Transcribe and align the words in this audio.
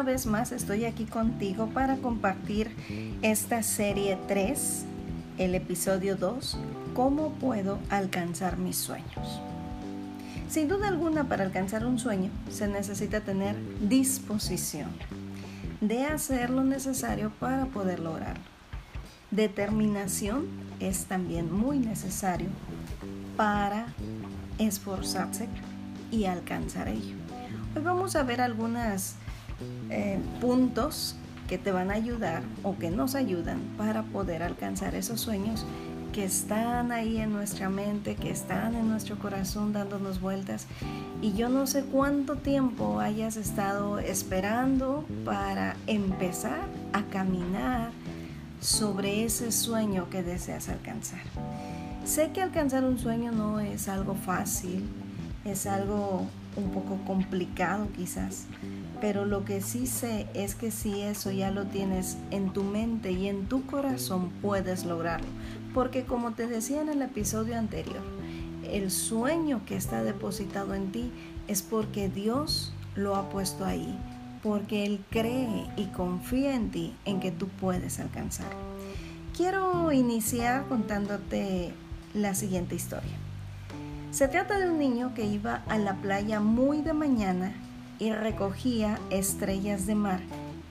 una 0.00 0.12
vez 0.12 0.24
más 0.24 0.50
estoy 0.50 0.86
aquí 0.86 1.04
contigo 1.04 1.66
para 1.74 1.96
compartir 1.96 2.74
esta 3.20 3.62
serie 3.62 4.16
3, 4.28 4.86
el 5.36 5.54
episodio 5.54 6.16
2, 6.16 6.56
¿Cómo 6.94 7.32
puedo 7.32 7.78
alcanzar 7.90 8.56
mis 8.56 8.78
sueños? 8.78 9.42
Sin 10.48 10.68
duda 10.68 10.88
alguna, 10.88 11.24
para 11.24 11.44
alcanzar 11.44 11.84
un 11.84 11.98
sueño 11.98 12.30
se 12.48 12.66
necesita 12.66 13.20
tener 13.20 13.56
disposición 13.90 14.88
de 15.82 16.06
hacer 16.06 16.48
lo 16.48 16.64
necesario 16.64 17.30
para 17.38 17.66
poder 17.66 18.00
lograrlo. 18.00 18.42
Determinación 19.30 20.46
es 20.80 21.04
también 21.04 21.52
muy 21.52 21.78
necesario 21.78 22.48
para 23.36 23.88
esforzarse 24.56 25.46
y 26.10 26.24
alcanzar 26.24 26.88
ello. 26.88 27.16
Hoy 27.76 27.82
vamos 27.82 28.16
a 28.16 28.22
ver 28.22 28.40
algunos 28.40 29.16
eh, 29.90 30.18
puntos 30.40 31.16
que 31.48 31.58
te 31.58 31.72
van 31.72 31.90
a 31.90 31.94
ayudar 31.94 32.42
o 32.62 32.78
que 32.78 32.90
nos 32.90 33.14
ayudan 33.14 33.60
para 33.76 34.04
poder 34.04 34.42
alcanzar 34.42 34.94
esos 34.94 35.20
sueños 35.20 35.66
que 36.12 36.24
están 36.24 36.92
ahí 36.92 37.18
en 37.18 37.32
nuestra 37.32 37.68
mente, 37.68 38.16
que 38.16 38.30
están 38.30 38.74
en 38.74 38.88
nuestro 38.88 39.18
corazón 39.18 39.72
dándonos 39.72 40.20
vueltas. 40.20 40.66
Y 41.22 41.32
yo 41.34 41.48
no 41.48 41.66
sé 41.66 41.84
cuánto 41.84 42.36
tiempo 42.36 43.00
hayas 43.00 43.36
estado 43.36 43.98
esperando 43.98 45.04
para 45.24 45.76
empezar 45.86 46.66
a 46.92 47.02
caminar 47.04 47.90
sobre 48.60 49.24
ese 49.24 49.52
sueño 49.52 50.08
que 50.10 50.22
deseas 50.22 50.68
alcanzar. 50.68 51.20
Sé 52.04 52.30
que 52.32 52.42
alcanzar 52.42 52.84
un 52.84 52.98
sueño 52.98 53.32
no 53.32 53.60
es 53.60 53.88
algo 53.88 54.14
fácil, 54.14 54.84
es 55.44 55.66
algo 55.66 56.26
un 56.56 56.70
poco 56.70 56.98
complicado 57.06 57.88
quizás, 57.96 58.46
pero 59.00 59.24
lo 59.24 59.44
que 59.44 59.60
sí 59.60 59.86
sé 59.86 60.26
es 60.34 60.54
que 60.54 60.70
si 60.70 61.00
eso 61.00 61.30
ya 61.30 61.50
lo 61.50 61.66
tienes 61.66 62.18
en 62.30 62.52
tu 62.52 62.62
mente 62.62 63.12
y 63.12 63.28
en 63.28 63.46
tu 63.46 63.64
corazón 63.66 64.30
puedes 64.42 64.84
lograrlo, 64.84 65.28
porque 65.72 66.04
como 66.04 66.32
te 66.32 66.46
decía 66.46 66.82
en 66.82 66.88
el 66.88 67.02
episodio 67.02 67.58
anterior, 67.58 68.02
el 68.70 68.90
sueño 68.90 69.62
que 69.66 69.76
está 69.76 70.02
depositado 70.02 70.74
en 70.74 70.92
ti 70.92 71.10
es 71.48 71.62
porque 71.62 72.08
Dios 72.08 72.72
lo 72.94 73.16
ha 73.16 73.30
puesto 73.30 73.64
ahí, 73.64 73.98
porque 74.42 74.84
Él 74.84 75.00
cree 75.10 75.66
y 75.76 75.86
confía 75.86 76.54
en 76.54 76.70
ti 76.70 76.94
en 77.04 77.20
que 77.20 77.30
tú 77.30 77.48
puedes 77.48 77.98
alcanzar. 78.00 78.50
Quiero 79.36 79.90
iniciar 79.92 80.66
contándote 80.68 81.72
la 82.14 82.34
siguiente 82.34 82.74
historia. 82.74 83.16
Se 84.10 84.28
trata 84.28 84.58
de 84.58 84.68
un 84.68 84.78
niño 84.78 85.14
que 85.14 85.24
iba 85.24 85.62
a 85.68 85.78
la 85.78 85.94
playa 85.94 86.40
muy 86.40 86.82
de 86.82 86.92
mañana 86.92 87.54
y 88.00 88.12
recogía 88.12 88.98
estrellas 89.10 89.86
de 89.86 89.94
mar 89.94 90.20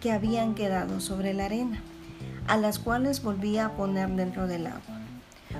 que 0.01 0.11
habían 0.11 0.55
quedado 0.55 0.99
sobre 0.99 1.33
la 1.33 1.45
arena, 1.45 1.81
a 2.47 2.57
las 2.57 2.79
cuales 2.79 3.23
volvía 3.23 3.67
a 3.67 3.71
poner 3.73 4.09
dentro 4.09 4.47
del 4.47 4.67
agua. 4.67 4.99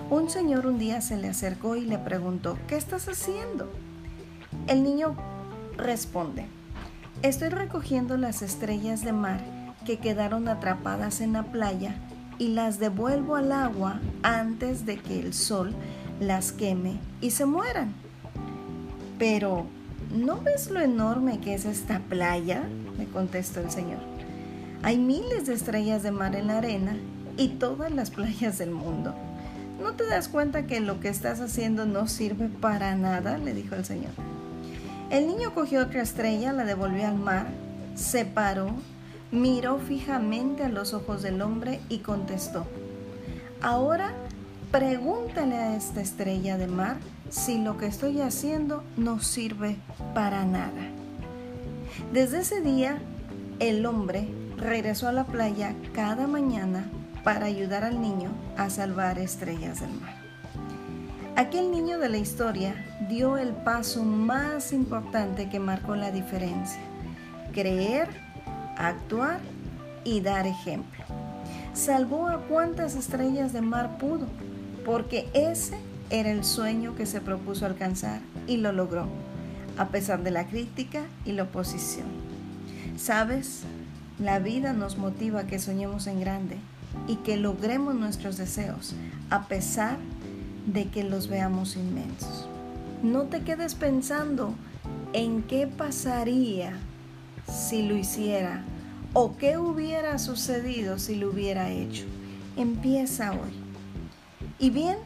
Un 0.10 0.30
señor 0.30 0.66
un 0.66 0.80
día 0.80 1.00
se 1.00 1.16
le 1.16 1.30
acercó 1.30 1.76
y 1.76 1.86
le 1.86 2.00
preguntó, 2.00 2.58
¿qué 2.68 2.76
estás 2.76 3.08
haciendo? 3.08 3.72
El 4.68 4.84
niño 4.84 5.16
responde, 5.78 6.48
estoy 7.22 7.50
recogiendo 7.50 8.18
las 8.18 8.42
estrellas 8.42 9.04
de 9.04 9.14
mar 9.14 9.40
que 9.86 10.00
quedaron 10.00 10.48
atrapadas 10.48 11.22
en 11.22 11.34
la 11.34 11.44
playa 11.44 11.96
y 12.40 12.50
las 12.50 12.80
devuelvo 12.80 13.36
al 13.36 13.52
agua 13.52 14.00
antes 14.24 14.86
de 14.86 14.98
que 14.98 15.20
el 15.20 15.34
sol 15.34 15.76
las 16.20 16.52
queme 16.52 16.98
y 17.22 17.32
se 17.32 17.46
mueran. 17.46 17.94
Pero, 19.20 19.68
¿no 20.14 20.42
ves 20.42 20.70
lo 20.70 20.80
enorme 20.80 21.40
que 21.40 21.54
es 21.54 21.66
esta 21.66 22.00
playa? 22.00 22.64
me 22.98 23.06
contestó 23.06 23.60
el 23.60 23.72
Señor. 23.72 24.00
Hay 24.84 24.98
miles 24.98 25.46
de 25.48 25.54
estrellas 25.54 26.04
de 26.04 26.12
mar 26.12 26.36
en 26.36 26.48
la 26.48 26.58
arena 26.58 26.98
y 27.38 27.50
todas 27.50 27.92
las 27.92 28.12
playas 28.12 28.58
del 28.58 28.72
mundo. 28.72 29.14
¿No 29.82 29.94
te 29.94 30.06
das 30.06 30.28
cuenta 30.28 30.68
que 30.68 30.80
lo 30.80 31.00
que 31.00 31.10
estás 31.10 31.40
haciendo 31.40 31.86
no 31.86 32.08
sirve 32.08 32.50
para 32.50 32.96
nada? 32.96 33.38
le 33.38 33.54
dijo 33.54 33.76
el 33.76 33.86
Señor. 33.86 34.12
El 35.10 35.28
niño 35.28 35.54
cogió 35.54 35.82
otra 35.82 36.02
estrella, 36.02 36.54
la 36.54 36.66
devolvió 36.66 37.08
al 37.08 37.16
mar, 37.16 37.48
se 37.96 38.26
paró 38.26 38.76
miró 39.32 39.78
fijamente 39.78 40.64
a 40.64 40.70
los 40.70 40.94
ojos 40.94 41.22
del 41.22 41.42
hombre 41.42 41.80
y 41.90 42.00
contestó, 42.00 42.66
ahora 43.62 44.12
pregúntale 44.72 45.56
a 45.56 45.76
esta 45.76 46.02
estrella 46.02 46.58
de 46.58 46.68
mar 46.68 46.98
si 47.30 47.60
lo 47.60 47.78
que 47.78 47.86
estoy 47.86 48.22
haciendo 48.22 48.84
no 48.98 49.20
sirve 49.20 49.78
para 50.14 50.46
nada. 50.46 50.82
Desde 52.14 52.40
ese 52.40 52.62
día, 52.62 53.00
el 53.60 53.86
hombre 53.86 54.28
regresó 54.58 55.08
a 55.08 55.12
la 55.14 55.26
playa 55.26 55.76
cada 55.94 56.28
mañana 56.28 56.90
para 57.24 57.46
ayudar 57.46 57.84
al 57.84 58.02
niño 58.02 58.32
a 58.58 58.70
salvar 58.70 59.20
estrellas 59.20 59.82
del 59.82 59.92
mar. 59.92 60.16
Aquel 61.36 61.72
niño 61.72 62.00
de 62.00 62.10
la 62.10 62.18
historia 62.18 62.76
dio 63.08 63.38
el 63.38 63.50
paso 63.54 64.04
más 64.04 64.74
importante 64.74 65.50
que 65.50 65.60
marcó 65.60 65.96
la 65.96 66.12
diferencia, 66.12 66.82
creer 67.54 68.10
actuar 68.78 69.40
y 70.04 70.22
dar 70.22 70.48
ejemplo. 70.48 71.04
Salvó 71.74 72.28
a 72.28 72.40
cuantas 72.40 72.96
estrellas 72.96 73.54
de 73.54 73.62
mar 73.62 73.98
pudo, 73.98 74.28
porque 74.86 75.30
ese 75.34 75.78
era 76.10 76.32
el 76.32 76.44
sueño 76.44 76.96
que 76.96 77.06
se 77.06 77.22
propuso 77.22 77.66
alcanzar 77.66 78.22
y 78.48 78.58
lo 78.58 78.72
logró, 78.72 79.08
a 79.78 79.90
pesar 79.90 80.24
de 80.24 80.32
la 80.32 80.48
crítica 80.48 81.04
y 81.26 81.34
la 81.34 81.44
oposición. 81.44 82.08
¿Sabes? 82.98 83.62
La 84.20 84.40
vida 84.40 84.74
nos 84.74 84.98
motiva 84.98 85.42
a 85.42 85.48
que 85.48 85.60
soñemos 85.60 86.08
en 86.08 86.20
grande 86.20 86.58
y 87.08 87.18
que 87.18 87.38
logremos 87.38 87.96
nuestros 87.96 88.38
deseos, 88.38 88.96
a 89.30 89.48
pesar 89.48 89.98
de 90.66 90.86
que 90.90 91.04
los 91.04 91.28
veamos 91.28 91.76
inmensos. 91.76 92.48
No 93.04 93.24
te 93.24 93.42
quedes 93.42 93.76
pensando 93.76 94.54
en 95.14 95.44
qué 95.44 95.68
pasaría 95.68 96.74
si 97.48 97.88
lo 97.88 97.96
hiciera 97.96 98.64
o 99.14 99.38
qué 99.38 99.58
hubiera 99.58 100.20
sucedido 100.20 101.00
si 101.00 101.16
lo 101.16 101.30
hubiera 101.30 101.70
hecho. 101.70 102.04
Empieza 102.58 103.32
hoy. 103.32 103.54
Y 104.60 104.70
bien, 104.70 104.98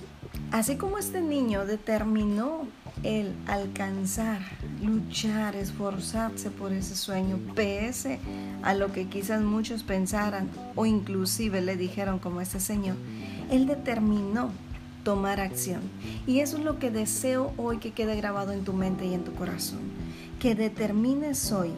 así 0.54 0.76
como 0.76 1.00
este 1.00 1.20
niño 1.20 1.66
determinó 1.66 2.68
el 3.02 3.34
alcanzar, 3.48 4.40
luchar, 4.84 5.56
esforzarse 5.56 6.52
por 6.52 6.72
ese 6.72 6.96
sueño, 6.96 7.40
pese 7.56 8.20
a 8.62 8.76
lo 8.76 8.92
que 8.92 9.08
quizás 9.08 9.42
muchos 9.42 9.82
pensaran 9.82 10.52
o 10.76 10.86
inclusive 10.86 11.60
le 11.62 11.76
dijeron 11.76 12.20
como 12.20 12.40
este 12.40 12.60
señor, 12.60 12.96
él 13.50 13.66
determinó 13.66 14.52
tomar 15.04 15.40
acción. 15.40 15.82
Y 16.28 16.42
eso 16.42 16.58
es 16.58 16.64
lo 16.64 16.78
que 16.78 16.92
deseo 16.92 17.52
hoy 17.58 17.80
que 17.80 17.92
quede 17.92 18.16
grabado 18.16 18.52
en 18.52 18.64
tu 18.64 18.74
mente 18.74 19.08
y 19.08 19.16
en 19.16 19.24
tu 19.24 19.34
corazón. 19.34 19.80
Que 20.40 20.54
determines 20.54 21.52
hoy 21.52 21.72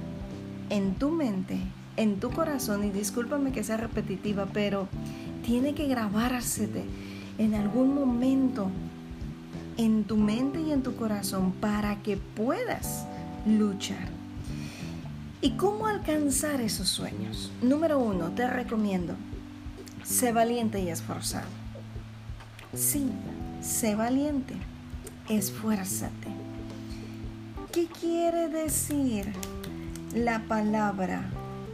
en 0.69 0.95
tu 0.95 1.11
mente, 1.11 1.59
en 1.95 2.19
tu 2.19 2.29
corazón, 2.29 2.83
y 2.83 2.89
discúlpame 2.89 3.53
que 3.53 3.63
sea 3.63 3.77
repetitiva, 3.77 4.47
pero 4.51 4.89
tiene 5.45 5.73
que 5.75 5.87
grabársete 5.87 6.83
en 7.37 7.53
algún 7.53 7.93
momento 7.93 8.69
en 9.77 10.03
tu 10.05 10.17
mente 10.17 10.61
y 10.61 10.71
en 10.71 10.83
tu 10.83 10.95
corazón 10.95 11.51
para 11.53 12.01
que 12.01 12.17
puedas 12.17 13.05
luchar. 13.45 14.07
¿Y 15.41 15.51
cómo 15.51 15.87
alcanzar 15.87 16.61
esos 16.61 16.87
sueños? 16.87 17.51
Número 17.61 17.99
uno, 17.99 18.29
te 18.29 18.47
recomiendo, 18.47 19.15
sé 20.03 20.31
valiente 20.31 20.79
y 20.79 20.89
esforzado. 20.89 21.47
Sí, 22.73 23.09
sé 23.61 23.95
valiente, 23.95 24.55
esfuérzate. 25.29 26.29
¿Qué 27.71 27.87
quiere 27.87 28.47
decir 28.47 29.33
la 30.15 30.39
palabra 30.47 31.25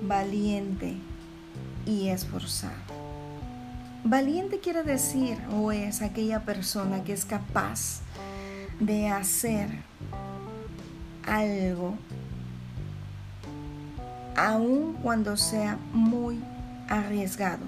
valiente 0.02 0.96
y 1.86 2.08
esforzado. 2.08 3.01
Valiente 4.04 4.60
quiere 4.60 4.82
decir 4.84 5.38
o 5.54 5.72
es 5.72 6.02
aquella 6.02 6.40
persona 6.40 7.04
que 7.04 7.14
es 7.14 7.24
capaz 7.24 8.02
de 8.80 9.10
hacer 9.10 9.70
algo 11.28 11.96
aun 14.36 14.94
cuando 15.04 15.38
sea 15.38 15.78
muy 15.94 16.40
arriesgado, 16.90 17.64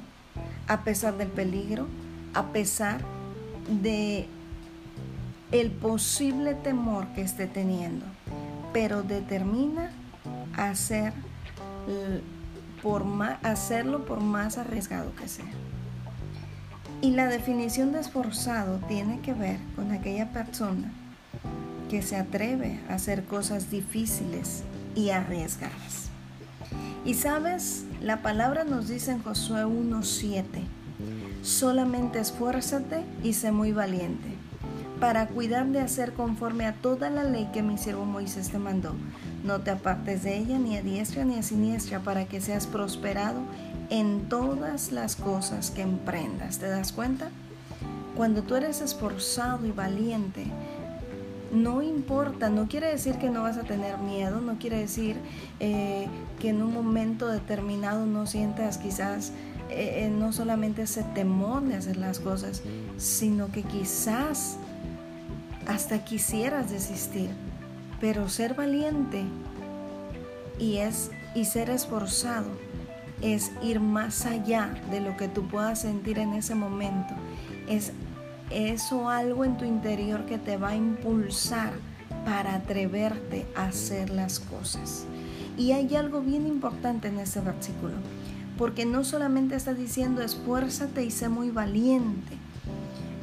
a 0.67 0.81
pesar 0.83 1.17
del 1.17 1.27
peligro, 1.27 1.87
a 2.33 2.47
pesar 2.47 3.01
de 3.69 4.27
el 5.51 5.69
posible 5.69 6.55
temor 6.55 7.07
que 7.13 7.21
esté 7.21 7.45
teniendo, 7.45 8.05
pero 8.73 9.03
determina 9.03 9.91
hacer 10.57 11.13
por 12.81 13.05
hacerlo 13.43 14.03
por 14.05 14.19
más 14.19 14.57
arriesgado 14.57 15.15
que 15.15 15.27
sea. 15.27 15.45
Y 17.03 17.11
la 17.11 17.27
definición 17.27 17.91
de 17.91 17.99
esforzado 17.99 18.79
tiene 18.87 19.19
que 19.19 19.33
ver 19.33 19.59
con 19.75 19.91
aquella 19.91 20.31
persona 20.31 20.89
que 21.89 22.01
se 22.01 22.15
atreve 22.15 22.79
a 22.89 22.93
hacer 22.93 23.25
cosas 23.25 23.69
difíciles 23.69 24.63
y 24.95 25.09
arriesgadas. 25.09 26.07
Y 27.03 27.15
sabes, 27.15 27.83
la 27.99 28.21
palabra 28.21 28.63
nos 28.63 28.87
dice 28.87 29.11
en 29.11 29.21
Josué 29.21 29.65
1.7, 29.65 30.45
solamente 31.41 32.21
esfuérzate 32.21 33.03
y 33.21 33.33
sé 33.33 33.51
muy 33.51 33.73
valiente 33.73 34.29
para 35.01 35.27
cuidar 35.27 35.65
de 35.67 35.81
hacer 35.81 36.13
conforme 36.13 36.65
a 36.65 36.71
toda 36.71 37.09
la 37.09 37.25
ley 37.25 37.49
que 37.51 37.61
mi 37.61 37.77
siervo 37.77 38.05
Moisés 38.05 38.49
te 38.49 38.59
mandó. 38.59 38.95
No 39.43 39.59
te 39.59 39.71
apartes 39.71 40.23
de 40.23 40.37
ella 40.37 40.57
ni 40.57 40.77
a 40.77 40.81
diestra 40.81 41.25
ni 41.25 41.37
a 41.37 41.43
siniestra 41.43 41.99
para 41.99 42.23
que 42.23 42.39
seas 42.39 42.65
prosperado 42.65 43.41
en 43.89 44.29
todas 44.29 44.91
las 44.91 45.15
cosas 45.15 45.71
que 45.71 45.81
emprendas. 45.81 46.59
¿Te 46.59 46.67
das 46.67 46.91
cuenta? 46.91 47.29
Cuando 48.15 48.43
tú 48.43 48.55
eres 48.55 48.81
esforzado 48.81 49.65
y 49.65 49.71
valiente, 49.71 50.45
no 51.51 51.81
importa, 51.81 52.49
no 52.49 52.67
quiere 52.67 52.87
decir 52.87 53.17
que 53.17 53.29
no 53.29 53.43
vas 53.43 53.57
a 53.57 53.63
tener 53.63 53.97
miedo, 53.99 54.41
no 54.41 54.57
quiere 54.57 54.79
decir 54.79 55.17
eh, 55.59 56.07
que 56.39 56.49
en 56.49 56.63
un 56.63 56.73
momento 56.73 57.27
determinado 57.27 58.05
no 58.05 58.25
sientas 58.25 58.77
quizás 58.77 59.31
eh, 59.69 60.05
eh, 60.05 60.09
no 60.09 60.33
solamente 60.33 60.83
ese 60.83 61.03
temor 61.03 61.63
de 61.63 61.75
hacer 61.75 61.97
las 61.97 62.19
cosas, 62.19 62.63
sino 62.97 63.51
que 63.51 63.63
quizás 63.63 64.57
hasta 65.67 66.03
quisieras 66.03 66.71
desistir. 66.71 67.29
Pero 68.01 68.29
ser 68.29 68.53
valiente 68.53 69.23
y 70.59 70.77
es 70.77 71.11
y 71.35 71.45
ser 71.45 71.69
esforzado 71.69 72.47
es 73.23 73.51
ir 73.63 73.79
más 73.79 74.25
allá 74.25 74.73
de 74.91 74.99
lo 74.99 75.15
que 75.15 75.27
tú 75.27 75.47
puedas 75.47 75.81
sentir 75.81 76.19
en 76.19 76.33
ese 76.33 76.55
momento. 76.55 77.13
Es 77.67 77.93
eso 78.49 79.09
algo 79.09 79.45
en 79.45 79.57
tu 79.57 79.65
interior 79.65 80.25
que 80.25 80.37
te 80.37 80.57
va 80.57 80.69
a 80.69 80.75
impulsar 80.75 81.73
para 82.25 82.55
atreverte 82.55 83.45
a 83.55 83.65
hacer 83.67 84.09
las 84.09 84.39
cosas. 84.39 85.05
Y 85.57 85.71
hay 85.71 85.95
algo 85.95 86.21
bien 86.21 86.45
importante 86.45 87.07
en 87.07 87.19
este 87.19 87.39
versículo, 87.39 87.93
porque 88.57 88.85
no 88.85 89.03
solamente 89.03 89.55
está 89.55 89.73
diciendo 89.73 90.21
esfuérzate 90.21 91.03
y 91.03 91.11
sé 91.11 91.29
muy 91.29 91.49
valiente, 91.49 92.37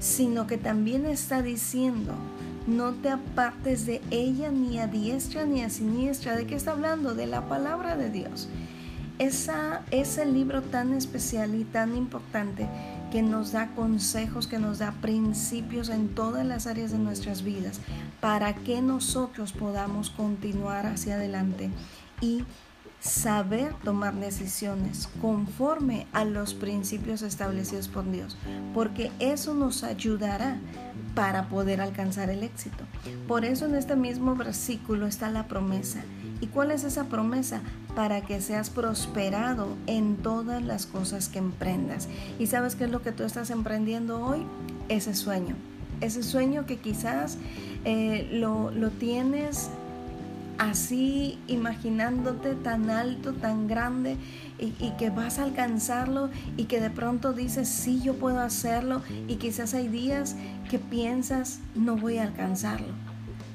sino 0.00 0.46
que 0.46 0.56
también 0.56 1.06
está 1.06 1.42
diciendo 1.42 2.14
no 2.66 2.92
te 2.92 3.08
apartes 3.08 3.86
de 3.86 4.00
ella 4.10 4.50
ni 4.50 4.78
a 4.78 4.86
diestra 4.86 5.44
ni 5.44 5.62
a 5.62 5.70
siniestra. 5.70 6.36
¿De 6.36 6.46
qué 6.46 6.54
está 6.54 6.72
hablando? 6.72 7.14
De 7.14 7.26
la 7.26 7.48
palabra 7.48 7.96
de 7.96 8.10
Dios. 8.10 8.48
Esa, 9.20 9.82
ese 9.90 10.24
libro 10.26 10.62
tan 10.62 10.94
especial 10.94 11.54
y 11.54 11.64
tan 11.64 11.94
importante 11.94 12.66
que 13.12 13.22
nos 13.22 13.52
da 13.52 13.68
consejos, 13.74 14.46
que 14.46 14.58
nos 14.58 14.78
da 14.78 14.92
principios 15.02 15.88
en 15.90 16.08
todas 16.08 16.46
las 16.46 16.66
áreas 16.66 16.90
de 16.90 16.98
nuestras 16.98 17.42
vidas 17.42 17.80
para 18.20 18.54
que 18.54 18.80
nosotros 18.80 19.52
podamos 19.52 20.10
continuar 20.10 20.86
hacia 20.86 21.16
adelante 21.16 21.70
y 22.20 22.44
saber 23.00 23.72
tomar 23.82 24.14
decisiones 24.14 25.08
conforme 25.20 26.06
a 26.12 26.24
los 26.24 26.54
principios 26.54 27.22
establecidos 27.22 27.88
por 27.88 28.10
Dios, 28.10 28.36
porque 28.74 29.10
eso 29.18 29.54
nos 29.54 29.84
ayudará 29.84 30.58
para 31.14 31.48
poder 31.48 31.80
alcanzar 31.80 32.30
el 32.30 32.42
éxito. 32.42 32.84
Por 33.26 33.44
eso 33.44 33.66
en 33.66 33.74
este 33.74 33.96
mismo 33.96 34.36
versículo 34.36 35.06
está 35.06 35.30
la 35.30 35.48
promesa. 35.48 36.02
¿Y 36.40 36.46
cuál 36.46 36.70
es 36.70 36.84
esa 36.84 37.04
promesa? 37.04 37.60
Para 37.94 38.22
que 38.22 38.40
seas 38.40 38.70
prosperado 38.70 39.76
en 39.86 40.16
todas 40.16 40.62
las 40.62 40.86
cosas 40.86 41.28
que 41.28 41.38
emprendas. 41.38 42.08
¿Y 42.38 42.46
sabes 42.46 42.74
qué 42.74 42.84
es 42.84 42.90
lo 42.90 43.02
que 43.02 43.12
tú 43.12 43.24
estás 43.24 43.50
emprendiendo 43.50 44.24
hoy? 44.24 44.44
Ese 44.88 45.14
sueño. 45.14 45.56
Ese 46.00 46.22
sueño 46.22 46.66
que 46.66 46.78
quizás 46.78 47.36
eh, 47.84 48.28
lo, 48.32 48.70
lo 48.70 48.90
tienes 48.90 49.70
así 50.60 51.38
imaginándote 51.46 52.54
tan 52.54 52.90
alto, 52.90 53.32
tan 53.32 53.66
grande 53.66 54.18
y, 54.58 54.90
que 54.98 55.08
vas 55.08 55.38
a 55.38 55.44
alcanzarlo 55.44 56.28
y 56.58 56.64
que 56.64 56.82
de 56.82 56.90
pronto 56.90 57.32
dices, 57.32 57.66
sí, 57.66 58.02
yo 58.02 58.14
puedo 58.14 58.40
hacerlo 58.40 59.00
y 59.26 59.36
quizás 59.36 59.72
hay 59.72 59.88
días 59.88 60.36
que 60.70 60.78
piensas, 60.78 61.60
no 61.74 61.96
voy 61.96 62.18
a 62.18 62.24
alcanzarlo. 62.24 63.09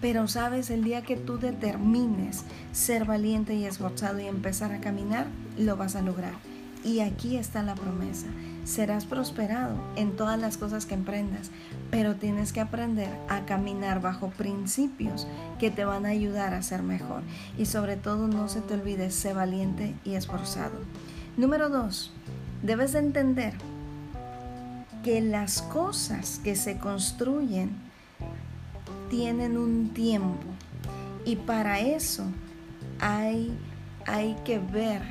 Pero 0.06 0.28
sabes, 0.28 0.70
el 0.70 0.84
día 0.84 1.02
que 1.02 1.16
tú 1.16 1.40
determines 1.40 2.44
ser 2.72 3.06
valiente 3.06 3.56
y 3.56 3.66
esforzado 3.66 4.20
y 4.20 4.28
empezar 4.28 4.72
a 4.72 4.80
caminar, 4.80 5.26
lo 5.58 5.78
vas 5.78 5.96
a 5.96 6.04
lograr. 6.04 6.34
Y 6.84 7.00
aquí 7.00 7.38
está 7.38 7.64
la 7.64 7.74
promesa. 7.74 8.28
Serás 8.66 9.06
prosperado 9.06 9.76
en 9.96 10.16
todas 10.16 10.40
las 10.40 10.58
cosas 10.58 10.86
que 10.86 10.94
emprendas, 10.94 11.50
pero 11.90 12.18
tienes 12.18 12.54
que 12.54 12.62
aprender 12.62 13.10
a 13.30 13.46
caminar 13.48 14.00
bajo 14.00 14.30
principios 14.30 15.26
que 15.58 15.72
te 15.72 15.86
van 15.86 16.06
a 16.06 16.10
ayudar 16.10 16.54
a 16.54 16.62
ser 16.62 16.84
mejor. 16.84 17.24
Y 17.58 17.66
sobre 17.66 17.96
todo 17.96 18.28
no 18.28 18.48
se 18.48 18.62
te 18.62 18.76
olvide 18.76 19.10
ser 19.10 19.34
valiente 19.34 19.96
y 20.04 20.14
esforzado. 20.14 20.78
Número 21.36 21.70
dos, 21.70 22.12
debes 22.62 22.94
de 22.94 23.00
entender 23.00 23.56
que 25.04 25.20
las 25.22 25.64
cosas 25.64 26.40
que 26.44 26.56
se 26.56 26.78
construyen 26.78 27.85
tienen 29.16 29.58
un 29.58 29.94
tiempo. 29.94 30.44
Y 31.24 31.38
para 31.38 31.80
eso 31.80 32.26
hay, 33.00 33.58
hay 34.06 34.36
que 34.44 34.60
ver 34.60 35.02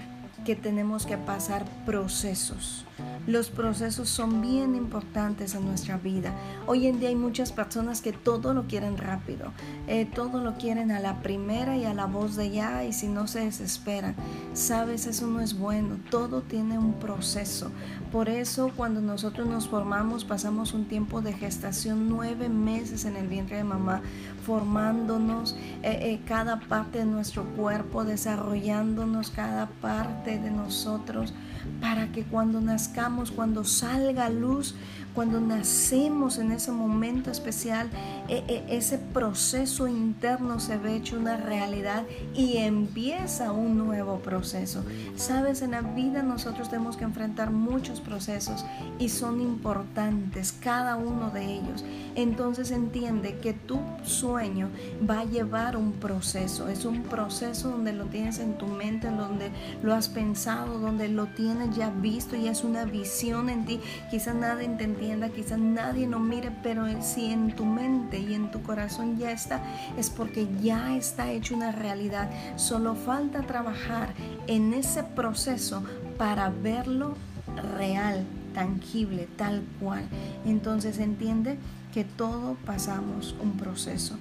que 0.45 0.55
tenemos 0.57 1.07
que 1.07 1.17
pasar 1.17 1.65
procesos. 1.87 2.85
Los 3.27 3.49
procesos 3.49 4.11
son 4.11 4.43
bien 4.43 4.75
importantes 4.75 5.55
en 5.55 5.65
nuestra 5.65 5.97
vida. 5.97 6.33
Hoy 6.67 6.87
en 6.87 7.01
día 7.01 7.09
hay 7.09 7.17
muchas 7.17 7.53
personas 7.53 8.03
que 8.03 8.13
todo 8.13 8.53
lo 8.53 8.65
quieren 8.65 8.99
rápido, 8.99 9.51
eh, 9.89 10.05
todo 10.05 10.43
lo 10.43 10.55
quieren 10.59 10.91
a 10.91 11.01
la 11.01 11.23
primera 11.23 11.77
y 11.77 11.87
a 11.87 11.95
la 11.95 12.05
voz 12.05 12.37
de 12.37 12.51
ya 12.51 12.85
y 12.85 12.93
si 12.93 13.09
no 13.09 13.27
se 13.27 13.41
desesperan. 13.41 14.15
Sabes, 14.53 15.07
eso 15.07 15.27
no 15.27 15.41
es 15.41 15.59
bueno, 15.59 15.97
todo 16.11 16.43
tiene 16.43 16.79
un 16.79 16.93
proceso. 16.95 17.71
Por 18.13 18.29
eso 18.29 18.71
cuando 18.77 19.01
nosotros 19.01 19.49
nos 19.49 19.69
formamos 19.69 20.25
pasamos 20.25 20.75
un 20.75 20.85
tiempo 20.85 21.23
de 21.23 21.33
gestación, 21.33 22.09
nueve 22.11 22.51
meses 22.51 23.07
en 23.07 23.17
el 23.17 23.27
vientre 23.27 23.57
de 23.57 23.65
mamá, 23.65 24.03
formándonos 24.45 25.57
eh, 25.87 26.13
eh, 26.13 26.21
cada 26.27 26.61
parte 26.61 27.01
de 27.01 27.05
nuestro 27.05 27.45
cuerpo, 27.45 28.05
desarrollándonos 28.05 29.29
cada 29.29 29.67
parte 29.67 30.39
de 30.39 30.51
nosotros 30.51 31.35
para 31.79 32.11
que 32.11 32.25
cuando 32.25 32.63
nazcamos, 32.63 33.31
cuando 33.31 33.65
salga 33.65 34.31
luz, 34.31 34.75
cuando 35.15 35.41
nacemos 35.41 36.39
en 36.39 36.53
ese 36.53 36.73
momento 36.73 37.31
especial, 37.31 37.89
e, 38.29 38.43
e, 38.49 38.77
ese 38.77 38.99
proceso 38.99 39.87
interno 39.87 40.59
se 40.59 40.77
ve 40.77 40.97
hecho 40.97 41.17
una 41.17 41.37
realidad 41.37 42.05
y 42.35 42.57
empieza 42.57 43.53
un 43.53 43.79
nuevo 43.79 44.19
proceso. 44.19 44.85
Sabes, 45.17 45.63
en 45.63 45.73
la 45.73 45.83
vida 45.83 46.23
nosotros 46.23 46.69
tenemos 46.69 46.97
que 46.97 47.05
enfrentar 47.05 47.51
muchos 47.51 48.01
procesos 48.01 48.65
y 48.99 49.09
son 49.09 49.41
importantes 49.41 50.53
cada 50.53 50.97
uno 50.97 51.31
de 51.31 51.45
ellos. 51.45 51.85
Entonces 52.17 52.71
entiende 52.71 53.39
que 53.39 53.53
tu 53.53 53.81
sueño 54.03 54.69
va 55.09 55.21
a 55.21 55.25
llevar 55.25 55.77
un 55.77 55.93
proceso. 55.93 56.69
Es 56.69 56.85
un 56.85 57.03
proceso 57.03 57.71
donde 57.71 57.93
lo 57.93 58.07
tienes 58.07 58.39
en 58.39 58.59
tu 58.59 58.67
mente, 58.67 59.11
donde 59.11 59.51
lo 59.83 59.95
has 59.95 60.09
pensado, 60.09 60.79
donde 60.79 61.09
lo 61.09 61.27
tienes 61.27 61.77
ya 61.77 61.91
visto 61.91 62.37
y 62.37 62.49
es 62.49 62.65
una 62.65 62.85
visión 62.85 63.49
en 63.49 63.65
ti. 63.65 63.81
Quizás 64.11 64.35
nadie 64.35 64.69
te 64.69 64.85
quizás 65.35 65.59
nadie 65.59 66.07
lo 66.07 66.19
mire, 66.19 66.51
pero 66.63 66.87
si 67.03 67.31
en 67.31 67.55
tu 67.55 67.65
mente 67.65 68.19
y 68.19 68.35
en 68.35 68.51
tu 68.51 68.63
corazón 68.63 69.19
ya 69.19 69.31
está, 69.31 69.63
es 69.99 70.11
porque 70.11 70.49
ya 70.63 70.97
está 70.97 71.31
hecho 71.31 71.55
una 71.55 71.73
realidad. 71.73 72.31
Solo 72.57 72.95
falta 72.95 73.43
trabajar 73.43 74.15
en 74.47 74.75
ese 74.75 75.03
proceso 75.03 75.83
para 76.17 76.51
verlo 76.51 77.15
real, 77.77 78.25
tangible, 78.55 79.29
tal 79.37 79.63
cual. 79.81 80.05
Entonces 80.47 80.99
entiende 80.99 81.59
que 81.93 82.05
todo 82.05 82.57
pasamos 82.67 83.35
un 83.41 83.53
proceso. 83.53 84.17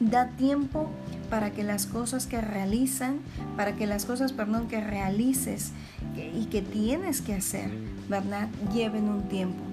Da 0.00 0.28
tiempo 0.28 0.90
para 1.28 1.50
que 1.50 1.64
las 1.64 1.86
cosas 1.86 2.26
que 2.26 2.40
realizan, 2.40 3.18
para 3.56 3.74
que 3.74 3.86
las 3.86 4.04
cosas, 4.04 4.32
perdón, 4.32 4.68
que 4.68 4.80
realices 4.80 5.72
y 6.16 6.46
que 6.46 6.62
tienes 6.62 7.20
que 7.20 7.34
hacer, 7.34 7.70
¿verdad? 8.08 8.48
Lleven 8.72 9.08
un 9.08 9.28
tiempo. 9.28 9.67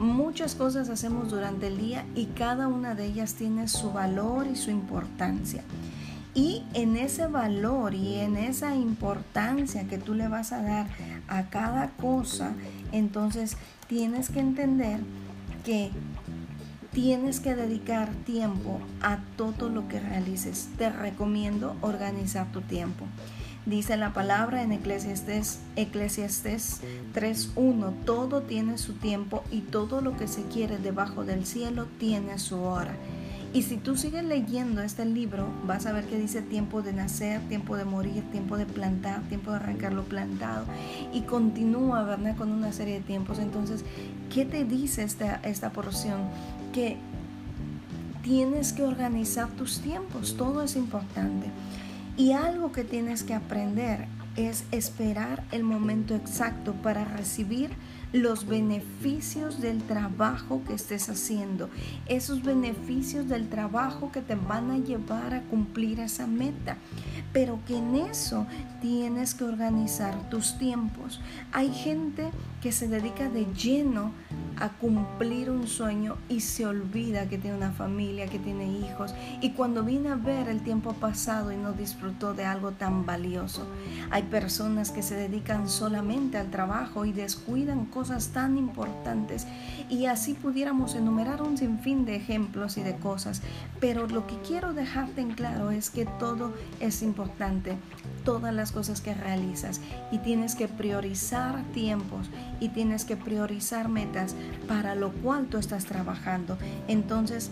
Muchas 0.00 0.54
cosas 0.54 0.88
hacemos 0.88 1.28
durante 1.28 1.66
el 1.66 1.76
día 1.76 2.06
y 2.14 2.24
cada 2.24 2.68
una 2.68 2.94
de 2.94 3.04
ellas 3.04 3.34
tiene 3.34 3.68
su 3.68 3.92
valor 3.92 4.46
y 4.46 4.56
su 4.56 4.70
importancia. 4.70 5.62
Y 6.32 6.62
en 6.72 6.96
ese 6.96 7.26
valor 7.26 7.94
y 7.94 8.14
en 8.14 8.38
esa 8.38 8.74
importancia 8.74 9.86
que 9.88 9.98
tú 9.98 10.14
le 10.14 10.26
vas 10.26 10.52
a 10.52 10.62
dar 10.62 10.86
a 11.28 11.50
cada 11.50 11.90
cosa, 11.98 12.54
entonces 12.92 13.58
tienes 13.88 14.30
que 14.30 14.40
entender 14.40 15.00
que 15.66 15.90
tienes 16.92 17.38
que 17.38 17.54
dedicar 17.54 18.08
tiempo 18.24 18.80
a 19.02 19.18
todo 19.36 19.68
lo 19.68 19.86
que 19.86 20.00
realices. 20.00 20.70
Te 20.78 20.88
recomiendo 20.88 21.76
organizar 21.82 22.50
tu 22.52 22.62
tiempo. 22.62 23.04
Dice 23.66 23.98
la 23.98 24.14
palabra 24.14 24.62
en 24.62 24.72
Eclesiastes, 24.72 25.60
Eclesiastes 25.76 26.80
3.1, 27.14 27.92
todo 28.06 28.40
tiene 28.40 28.78
su 28.78 28.94
tiempo 28.94 29.44
y 29.50 29.60
todo 29.60 30.00
lo 30.00 30.16
que 30.16 30.28
se 30.28 30.42
quiere 30.44 30.78
debajo 30.78 31.24
del 31.24 31.44
cielo 31.44 31.86
tiene 31.98 32.38
su 32.38 32.58
hora. 32.62 32.94
Y 33.52 33.62
si 33.62 33.76
tú 33.76 33.96
sigues 33.96 34.24
leyendo 34.24 34.80
este 34.80 35.04
libro, 35.04 35.48
vas 35.66 35.84
a 35.84 35.92
ver 35.92 36.04
que 36.04 36.16
dice 36.16 36.40
tiempo 36.40 36.82
de 36.82 36.92
nacer, 36.92 37.40
tiempo 37.48 37.76
de 37.76 37.84
morir, 37.84 38.22
tiempo 38.30 38.56
de 38.56 38.64
plantar, 38.64 39.22
tiempo 39.28 39.50
de 39.50 39.56
arrancar 39.56 39.92
lo 39.92 40.04
plantado. 40.04 40.64
Y 41.12 41.22
continúa, 41.22 42.04
¿verdad? 42.04 42.36
Con 42.36 42.52
una 42.52 42.72
serie 42.72 42.94
de 42.94 43.00
tiempos. 43.00 43.40
Entonces, 43.40 43.84
¿qué 44.32 44.44
te 44.44 44.64
dice 44.64 45.02
esta, 45.02 45.40
esta 45.42 45.70
porción? 45.70 46.20
Que 46.72 46.96
tienes 48.22 48.72
que 48.72 48.84
organizar 48.84 49.48
tus 49.50 49.80
tiempos, 49.80 50.36
todo 50.36 50.62
es 50.62 50.76
importante. 50.76 51.48
Y 52.16 52.32
algo 52.32 52.72
que 52.72 52.84
tienes 52.84 53.22
que 53.22 53.34
aprender 53.34 54.06
es 54.36 54.64
esperar 54.70 55.44
el 55.50 55.64
momento 55.64 56.14
exacto 56.14 56.74
para 56.74 57.04
recibir 57.04 57.70
los 58.12 58.46
beneficios 58.46 59.60
del 59.60 59.82
trabajo 59.82 60.62
que 60.66 60.74
estés 60.74 61.08
haciendo, 61.08 61.68
esos 62.06 62.42
beneficios 62.42 63.28
del 63.28 63.48
trabajo 63.48 64.10
que 64.10 64.20
te 64.20 64.34
van 64.34 64.70
a 64.70 64.78
llevar 64.78 65.34
a 65.34 65.42
cumplir 65.42 66.00
esa 66.00 66.26
meta. 66.26 66.76
Pero 67.32 67.58
que 67.66 67.76
en 67.76 67.94
eso 67.94 68.46
tienes 68.80 69.34
que 69.34 69.44
organizar 69.44 70.28
tus 70.30 70.58
tiempos. 70.58 71.20
Hay 71.52 71.72
gente 71.72 72.30
que 72.60 72.72
se 72.72 72.88
dedica 72.88 73.28
de 73.28 73.46
lleno 73.54 74.12
a 74.58 74.68
cumplir 74.68 75.50
un 75.50 75.66
sueño 75.66 76.18
y 76.28 76.40
se 76.40 76.66
olvida 76.66 77.28
que 77.28 77.38
tiene 77.38 77.56
una 77.56 77.72
familia, 77.72 78.26
que 78.26 78.38
tiene 78.38 78.66
hijos. 78.66 79.14
Y 79.40 79.52
cuando 79.52 79.82
viene 79.82 80.10
a 80.10 80.16
ver 80.16 80.48
el 80.48 80.60
tiempo 80.62 80.92
pasado 80.92 81.50
y 81.50 81.56
no 81.56 81.72
disfrutó 81.72 82.34
de 82.34 82.44
algo 82.44 82.72
tan 82.72 83.06
valioso. 83.06 83.66
Hay 84.10 84.24
personas 84.24 84.90
que 84.90 85.02
se 85.02 85.14
dedican 85.14 85.68
solamente 85.68 86.36
al 86.36 86.50
trabajo 86.50 87.06
y 87.06 87.12
descuidan 87.12 87.86
cosas 87.86 88.28
tan 88.28 88.58
importantes. 88.58 89.46
Y 89.88 90.06
así 90.06 90.34
pudiéramos 90.34 90.94
enumerar 90.94 91.42
un 91.42 91.56
sinfín 91.56 92.04
de 92.04 92.16
ejemplos 92.16 92.76
y 92.76 92.82
de 92.82 92.96
cosas. 92.96 93.40
Pero 93.80 94.06
lo 94.06 94.26
que 94.26 94.36
quiero 94.46 94.74
dejarte 94.74 95.22
en 95.22 95.32
claro 95.32 95.70
es 95.70 95.88
que 95.88 96.04
todo 96.04 96.52
es 96.80 97.02
importante, 97.02 97.19
todas 98.24 98.54
las 98.54 98.72
cosas 98.72 99.00
que 99.00 99.14
realizas. 99.14 99.80
Y 100.10 100.18
tienes 100.18 100.54
que 100.54 100.68
priorizar 100.68 101.62
tiempos 101.72 102.28
y 102.60 102.68
tienes 102.68 103.04
que 103.04 103.16
priorizar 103.16 103.88
metas 103.88 104.34
para 104.68 104.94
lo 104.94 105.12
cual 105.12 105.46
tú 105.46 105.58
estás 105.58 105.84
trabajando. 105.84 106.58
Entonces, 106.88 107.50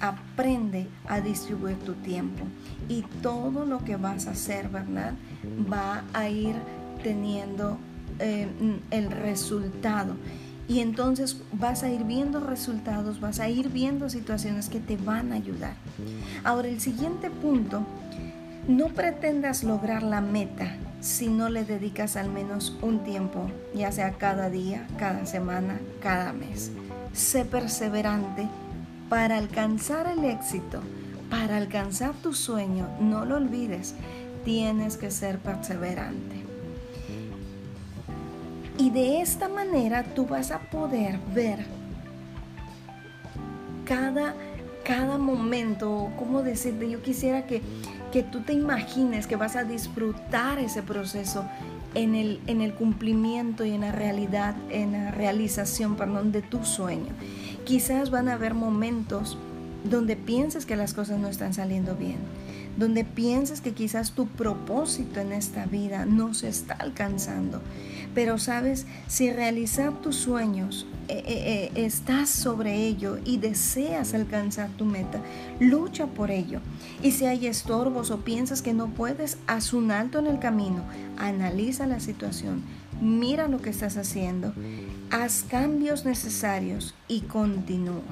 aprende 0.00 0.88
a 1.08 1.20
distribuir 1.20 1.78
tu 1.78 1.94
tiempo 1.94 2.44
y 2.88 3.02
todo 3.22 3.64
lo 3.64 3.84
que 3.84 3.96
vas 3.96 4.26
a 4.26 4.32
hacer, 4.32 4.68
¿verdad? 4.68 5.14
Va 5.72 6.02
a 6.12 6.28
ir 6.28 6.56
teniendo 7.02 7.78
eh, 8.18 8.48
el 8.90 9.10
resultado. 9.10 10.14
Y 10.68 10.80
entonces 10.80 11.40
vas 11.52 11.82
a 11.82 11.90
ir 11.90 12.04
viendo 12.04 12.40
resultados, 12.40 13.20
vas 13.20 13.40
a 13.40 13.48
ir 13.48 13.68
viendo 13.68 14.08
situaciones 14.08 14.68
que 14.68 14.80
te 14.80 14.96
van 14.96 15.32
a 15.32 15.36
ayudar. 15.36 15.74
Ahora, 16.44 16.68
el 16.68 16.80
siguiente 16.80 17.30
punto, 17.30 17.84
no 18.68 18.88
pretendas 18.88 19.64
lograr 19.64 20.02
la 20.02 20.20
meta 20.20 20.76
si 21.00 21.28
no 21.28 21.48
le 21.48 21.64
dedicas 21.64 22.16
al 22.16 22.30
menos 22.30 22.76
un 22.80 23.02
tiempo, 23.02 23.50
ya 23.74 23.90
sea 23.90 24.12
cada 24.12 24.50
día, 24.50 24.86
cada 24.98 25.26
semana, 25.26 25.80
cada 26.00 26.32
mes. 26.32 26.70
Sé 27.12 27.44
perseverante 27.44 28.48
para 29.08 29.36
alcanzar 29.36 30.06
el 30.06 30.24
éxito, 30.24 30.80
para 31.28 31.56
alcanzar 31.56 32.12
tu 32.22 32.32
sueño, 32.32 32.88
no 33.00 33.24
lo 33.24 33.36
olvides, 33.36 33.96
tienes 34.44 34.96
que 34.96 35.10
ser 35.10 35.38
perseverante. 35.38 36.36
Y 38.78 38.90
de 38.90 39.20
esta 39.20 39.48
manera 39.48 40.04
tú 40.04 40.26
vas 40.26 40.52
a 40.52 40.60
poder 40.60 41.18
ver 41.34 41.66
cada, 43.84 44.34
cada 44.84 45.18
momento, 45.18 46.10
como 46.16 46.42
decirte, 46.42 46.88
yo 46.88 47.02
quisiera 47.02 47.44
que 47.46 47.60
que 48.12 48.22
tú 48.22 48.40
te 48.40 48.52
imagines 48.52 49.26
que 49.26 49.36
vas 49.36 49.56
a 49.56 49.64
disfrutar 49.64 50.58
ese 50.58 50.82
proceso 50.82 51.44
en 51.94 52.14
el, 52.14 52.40
en 52.46 52.60
el 52.60 52.74
cumplimiento 52.74 53.64
y 53.64 53.72
en 53.72 53.80
la 53.80 53.92
realidad, 53.92 54.54
en 54.70 54.92
la 54.92 55.10
realización, 55.10 55.96
perdón, 55.96 56.30
de 56.30 56.42
tu 56.42 56.64
sueño. 56.64 57.12
Quizás 57.64 58.10
van 58.10 58.28
a 58.28 58.34
haber 58.34 58.54
momentos 58.54 59.38
donde 59.84 60.14
pienses 60.16 60.66
que 60.66 60.76
las 60.76 60.94
cosas 60.94 61.18
no 61.18 61.28
están 61.28 61.54
saliendo 61.54 61.96
bien, 61.96 62.18
donde 62.76 63.04
pienses 63.04 63.60
que 63.60 63.72
quizás 63.72 64.12
tu 64.12 64.26
propósito 64.26 65.20
en 65.20 65.32
esta 65.32 65.66
vida 65.66 66.04
no 66.06 66.34
se 66.34 66.48
está 66.48 66.74
alcanzando. 66.74 67.60
Pero 68.14 68.38
sabes, 68.38 68.86
si 69.08 69.32
realizar 69.32 69.92
tus 70.00 70.16
sueños, 70.16 70.86
eh, 71.18 71.70
eh, 71.74 71.84
estás 71.84 72.30
sobre 72.30 72.86
ello 72.86 73.18
y 73.24 73.38
deseas 73.38 74.14
alcanzar 74.14 74.70
tu 74.70 74.84
meta, 74.84 75.20
lucha 75.60 76.06
por 76.06 76.30
ello. 76.30 76.60
Y 77.02 77.12
si 77.12 77.26
hay 77.26 77.46
estorbos 77.46 78.10
o 78.10 78.20
piensas 78.20 78.62
que 78.62 78.72
no 78.72 78.88
puedes, 78.88 79.38
haz 79.46 79.72
un 79.72 79.90
alto 79.90 80.18
en 80.18 80.26
el 80.26 80.38
camino, 80.38 80.82
analiza 81.18 81.86
la 81.86 82.00
situación, 82.00 82.62
mira 83.00 83.48
lo 83.48 83.60
que 83.60 83.70
estás 83.70 83.96
haciendo, 83.96 84.54
haz 85.10 85.44
cambios 85.48 86.04
necesarios 86.04 86.94
y 87.08 87.20
continúa. 87.22 88.02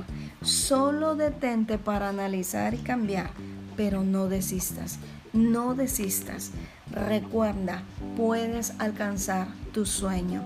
Solo 0.43 1.17
detente 1.17 1.79
para 1.79 2.09
analizar 2.09 2.75
y 2.75 2.79
cambiar, 2.79 3.31
pero 3.77 4.03
no 4.03 4.29
desistas. 4.29 4.99
No 5.33 5.75
desistas. 5.75 6.51
Recuerda, 6.91 7.83
puedes 8.17 8.73
alcanzar 8.79 9.47
tu 9.73 9.87
sueño. 9.87 10.45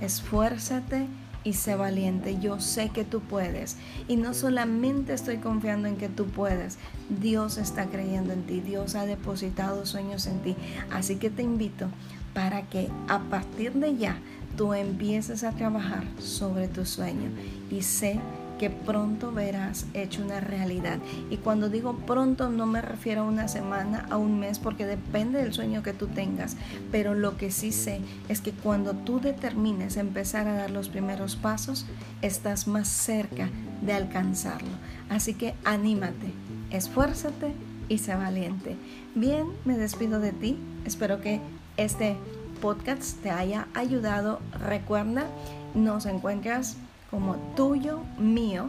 Esfuérzate 0.00 1.06
y 1.46 1.52
sé 1.52 1.76
valiente. 1.76 2.38
Yo 2.40 2.60
sé 2.60 2.88
que 2.88 3.04
tú 3.04 3.20
puedes. 3.20 3.76
Y 4.08 4.16
no 4.16 4.34
solamente 4.34 5.14
estoy 5.14 5.36
confiando 5.36 5.86
en 5.86 5.96
que 5.96 6.08
tú 6.08 6.26
puedes. 6.26 6.76
Dios 7.08 7.56
está 7.56 7.86
creyendo 7.86 8.32
en 8.32 8.42
ti. 8.42 8.60
Dios 8.60 8.96
ha 8.96 9.06
depositado 9.06 9.86
sueños 9.86 10.26
en 10.26 10.40
ti. 10.40 10.56
Así 10.90 11.16
que 11.16 11.30
te 11.30 11.44
invito 11.44 11.86
para 12.34 12.62
que 12.62 12.90
a 13.06 13.20
partir 13.20 13.74
de 13.74 13.96
ya 13.96 14.18
tú 14.56 14.74
empieces 14.74 15.44
a 15.44 15.52
trabajar 15.52 16.02
sobre 16.18 16.66
tu 16.66 16.84
sueño. 16.84 17.30
Y 17.70 17.82
sé 17.82 18.18
que 18.58 18.70
pronto 18.70 19.32
verás 19.32 19.86
hecho 19.94 20.24
una 20.24 20.40
realidad. 20.40 20.98
Y 21.30 21.38
cuando 21.38 21.68
digo 21.68 21.96
pronto 22.06 22.48
no 22.48 22.66
me 22.66 22.80
refiero 22.80 23.22
a 23.22 23.24
una 23.24 23.48
semana, 23.48 24.06
a 24.10 24.16
un 24.16 24.38
mes, 24.38 24.58
porque 24.58 24.86
depende 24.86 25.42
del 25.42 25.52
sueño 25.52 25.82
que 25.82 25.92
tú 25.92 26.06
tengas. 26.06 26.56
Pero 26.90 27.14
lo 27.14 27.36
que 27.36 27.50
sí 27.50 27.72
sé 27.72 28.00
es 28.28 28.40
que 28.40 28.52
cuando 28.52 28.92
tú 28.94 29.20
determines 29.20 29.96
empezar 29.96 30.48
a 30.48 30.54
dar 30.54 30.70
los 30.70 30.88
primeros 30.88 31.36
pasos, 31.36 31.86
estás 32.22 32.66
más 32.66 32.88
cerca 32.88 33.48
de 33.82 33.92
alcanzarlo. 33.92 34.68
Así 35.08 35.34
que 35.34 35.54
anímate, 35.64 36.32
esfuérzate 36.70 37.52
y 37.88 37.98
sé 37.98 38.14
valiente. 38.14 38.76
Bien, 39.14 39.46
me 39.64 39.76
despido 39.76 40.20
de 40.20 40.32
ti. 40.32 40.58
Espero 40.84 41.20
que 41.20 41.40
este 41.76 42.16
podcast 42.60 43.20
te 43.22 43.30
haya 43.30 43.68
ayudado. 43.74 44.40
Recuerda, 44.66 45.26
nos 45.74 46.06
encuentras 46.06 46.76
como 47.16 47.36
tuyo, 47.56 48.00
mío. 48.18 48.68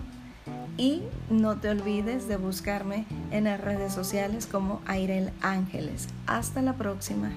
Y 0.78 1.04
no 1.30 1.58
te 1.58 1.68
olvides 1.70 2.30
de 2.30 2.38
buscarme 2.38 3.06
en 3.32 3.44
las 3.44 3.60
redes 3.60 3.92
sociales 3.94 4.48
como 4.48 4.82
Airel 4.88 5.32
Ángeles. 5.42 6.08
Hasta 6.28 6.62
la 6.62 6.72
próxima. 6.72 7.30